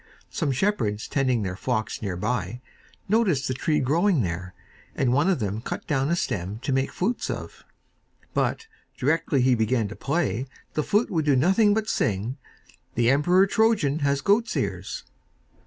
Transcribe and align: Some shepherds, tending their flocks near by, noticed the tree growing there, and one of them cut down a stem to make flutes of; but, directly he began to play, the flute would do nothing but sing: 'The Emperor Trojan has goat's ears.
Some 0.31 0.51
shepherds, 0.51 1.07
tending 1.07 1.43
their 1.43 1.55
flocks 1.55 2.01
near 2.01 2.17
by, 2.17 2.59
noticed 3.07 3.47
the 3.47 3.53
tree 3.53 3.79
growing 3.79 4.23
there, 4.23 4.55
and 4.95 5.13
one 5.13 5.29
of 5.29 5.37
them 5.37 5.61
cut 5.61 5.85
down 5.85 6.09
a 6.09 6.15
stem 6.15 6.57
to 6.63 6.73
make 6.73 6.91
flutes 6.91 7.29
of; 7.29 7.63
but, 8.33 8.65
directly 8.97 9.41
he 9.41 9.53
began 9.53 9.87
to 9.89 9.95
play, 9.95 10.47
the 10.73 10.81
flute 10.81 11.11
would 11.11 11.25
do 11.25 11.35
nothing 11.35 11.75
but 11.75 11.87
sing: 11.87 12.39
'The 12.95 13.11
Emperor 13.11 13.45
Trojan 13.45 13.99
has 13.99 14.21
goat's 14.21 14.57
ears. 14.57 15.03